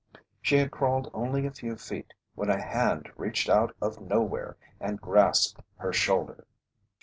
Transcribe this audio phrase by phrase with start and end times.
[0.41, 4.99] She had crawled only a few feet, when a hand reached out of nowhere and
[4.99, 6.47] grasped her shoulder.